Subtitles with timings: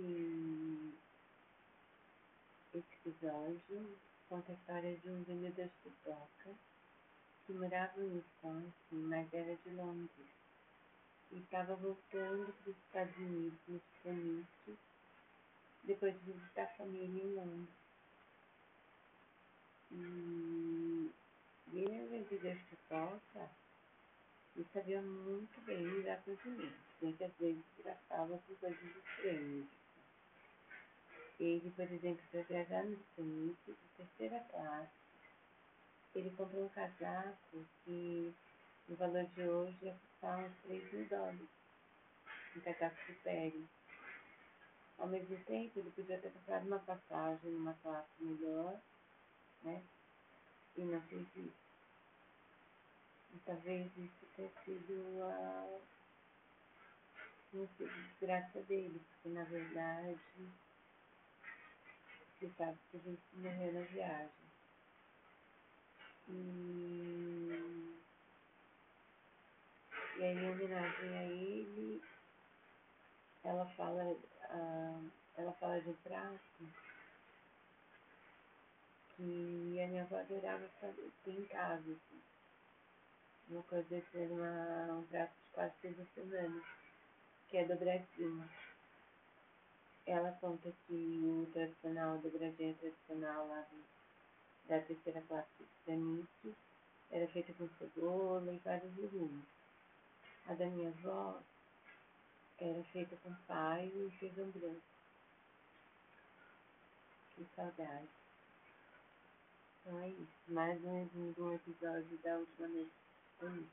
[0.00, 0.94] que
[2.74, 6.50] esse episódio conta a história de um vendedor de pipoca
[7.46, 10.10] que morava no Wisconsin, mas era de Londres.
[11.32, 14.46] E estava voltando para os Estados Unidos no
[15.84, 17.68] depois de visitar a família em Londres.
[19.92, 21.12] E
[21.72, 23.50] ele era vendedor de pipoca
[24.56, 28.96] e sabia muito bem lidar com os clientes, bem que às vezes gastava por coisas
[28.96, 29.79] estranhas.
[31.40, 32.84] Ele, por exemplo, para viajar
[33.16, 34.92] Unidos, de terceira classe,
[36.14, 38.34] ele comprou um casaco que
[38.86, 41.48] no valor de hoje ia custar uns 3 mil dólares.
[42.54, 43.66] Um casaco de pele.
[44.98, 48.78] Ao mesmo tempo, ele podia ter comprado uma passagem numa classe melhor,
[49.62, 49.82] né?
[50.76, 51.70] E não fez isso.
[53.32, 55.80] E talvez isso tenha sido a
[57.52, 60.20] não desgraça dele, porque na verdade
[62.40, 64.30] que a gente morreu na viagem.
[66.28, 67.98] E,
[70.16, 72.02] e aí, em homenagem a ele,
[73.44, 76.40] ela fala, uh, ela fala de um prato
[79.16, 81.92] que a minha avó adorava fazer em casa.
[81.92, 82.22] Assim.
[83.50, 86.62] Uma coisa assim, uma, um prato de quase toda semana,
[87.48, 88.48] que é dobradinha.
[90.06, 93.90] Ela conta que o tradicional, dobradinha tradicional lá do
[94.70, 96.56] da terceira classe de Titanic
[97.10, 99.44] era feita com cebola e vários legumes.
[100.46, 101.42] A da minha avó
[102.56, 104.80] era feita com paio e feijão branco.
[107.34, 108.08] Que saudade.
[109.80, 110.38] Então é isso.
[110.46, 112.92] Mais um, um episódio da última noite
[113.40, 113.70] do Titanic.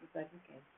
[0.00, 0.75] Do podcast.